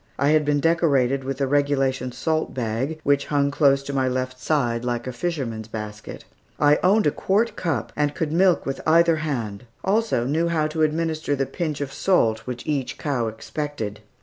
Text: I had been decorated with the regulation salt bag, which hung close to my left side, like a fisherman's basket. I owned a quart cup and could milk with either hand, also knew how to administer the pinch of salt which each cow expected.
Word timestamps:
I 0.17 0.29
had 0.29 0.45
been 0.45 0.59
decorated 0.59 1.23
with 1.23 1.37
the 1.37 1.45
regulation 1.45 2.11
salt 2.11 2.55
bag, 2.55 2.99
which 3.03 3.27
hung 3.27 3.51
close 3.51 3.83
to 3.83 3.93
my 3.93 4.07
left 4.07 4.39
side, 4.39 4.83
like 4.83 5.05
a 5.05 5.11
fisherman's 5.13 5.67
basket. 5.67 6.25
I 6.59 6.79
owned 6.81 7.05
a 7.05 7.11
quart 7.11 7.55
cup 7.55 7.93
and 7.95 8.15
could 8.15 8.31
milk 8.31 8.65
with 8.65 8.81
either 8.87 9.17
hand, 9.17 9.65
also 9.83 10.25
knew 10.25 10.47
how 10.47 10.65
to 10.69 10.81
administer 10.81 11.35
the 11.35 11.45
pinch 11.45 11.81
of 11.81 11.93
salt 11.93 12.47
which 12.47 12.65
each 12.65 12.97
cow 12.97 13.27
expected. 13.27 13.99